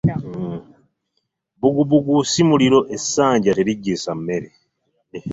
[1.55, 4.49] Bbugubugu simuliro essanja teligisa mmere.